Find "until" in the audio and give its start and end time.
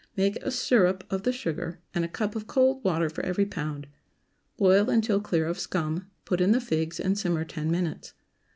4.89-5.21